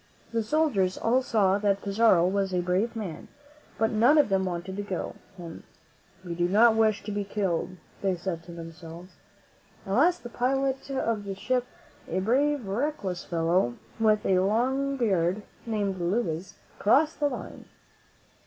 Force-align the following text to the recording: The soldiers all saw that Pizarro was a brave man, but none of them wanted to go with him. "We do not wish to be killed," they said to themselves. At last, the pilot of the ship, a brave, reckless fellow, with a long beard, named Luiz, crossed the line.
The 0.31 0.41
soldiers 0.41 0.97
all 0.97 1.21
saw 1.21 1.59
that 1.59 1.83
Pizarro 1.83 2.27
was 2.27 2.55
a 2.55 2.59
brave 2.61 2.95
man, 2.95 3.27
but 3.77 3.91
none 3.91 4.17
of 4.17 4.29
them 4.29 4.45
wanted 4.45 4.75
to 4.77 4.81
go 4.81 5.13
with 5.13 5.35
him. 5.45 5.63
"We 6.25 6.33
do 6.33 6.47
not 6.47 6.73
wish 6.75 7.03
to 7.03 7.11
be 7.11 7.23
killed," 7.23 7.77
they 8.01 8.15
said 8.17 8.41
to 8.45 8.51
themselves. 8.51 9.11
At 9.85 9.93
last, 9.93 10.23
the 10.23 10.29
pilot 10.29 10.89
of 10.89 11.23
the 11.23 11.35
ship, 11.35 11.65
a 12.07 12.19
brave, 12.19 12.65
reckless 12.67 13.23
fellow, 13.23 13.75
with 13.99 14.25
a 14.25 14.39
long 14.39 14.97
beard, 14.97 15.43
named 15.67 16.01
Luiz, 16.01 16.55
crossed 16.79 17.19
the 17.19 17.29
line. 17.29 17.65